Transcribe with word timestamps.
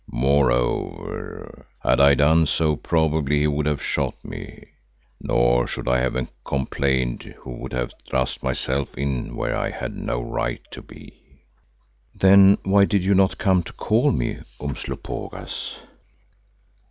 Moreover, 0.11 1.67
had 1.83 1.99
I 1.99 2.15
done 2.15 2.47
so, 2.47 2.75
probably 2.75 3.41
he 3.41 3.45
would 3.45 3.67
have 3.67 3.83
shot 3.83 4.15
me, 4.25 4.65
nor 5.19 5.67
should 5.67 5.87
I 5.87 5.99
have 5.99 6.17
complained 6.43 7.21
who 7.41 7.51
would 7.57 7.73
have 7.73 7.93
thrust 8.07 8.41
myself 8.41 8.97
in 8.97 9.35
where 9.35 9.55
I 9.55 9.69
had 9.69 9.95
no 9.95 10.19
right 10.19 10.61
to 10.71 10.81
be." 10.81 11.21
"Then 12.15 12.57
why 12.63 12.85
did 12.85 13.03
you 13.03 13.13
not 13.13 13.37
come 13.37 13.61
to 13.61 13.73
call 13.73 14.11
me, 14.11 14.39
Umslopogaas?" 14.59 15.77